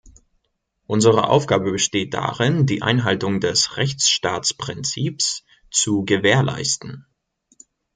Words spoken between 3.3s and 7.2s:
des Rechtsstaatsprinzips zu gewährleisten.